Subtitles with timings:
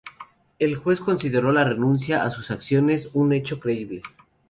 [0.57, 4.01] El Juez consideró la renuncia a sus acciones, un hecho creíble.